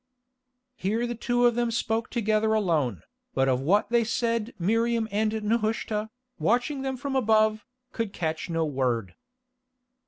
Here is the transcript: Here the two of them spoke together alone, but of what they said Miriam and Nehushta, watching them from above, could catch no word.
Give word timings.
Here 0.75 1.05
the 1.05 1.13
two 1.13 1.45
of 1.45 1.53
them 1.53 1.69
spoke 1.69 2.09
together 2.09 2.55
alone, 2.55 3.03
but 3.35 3.47
of 3.47 3.61
what 3.61 3.91
they 3.91 4.03
said 4.03 4.51
Miriam 4.57 5.07
and 5.11 5.31
Nehushta, 5.43 6.09
watching 6.39 6.81
them 6.81 6.97
from 6.97 7.15
above, 7.15 7.67
could 7.91 8.11
catch 8.11 8.49
no 8.49 8.65
word. 8.65 9.13